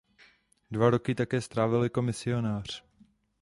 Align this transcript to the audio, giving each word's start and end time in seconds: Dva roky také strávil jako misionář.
Dva 0.71 0.89
roky 0.89 1.15
také 1.15 1.41
strávil 1.41 1.83
jako 1.83 2.01
misionář. 2.01 2.83